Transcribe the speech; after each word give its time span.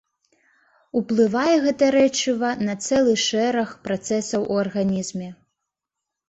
Уплывае 1.01 1.51
гэта 1.65 1.89
рэчыва 1.95 2.49
на 2.69 2.73
цэлы 2.87 3.13
шэраг 3.27 3.69
працэсаў 3.89 4.41
у 4.57 4.59
арганізме. 4.65 5.29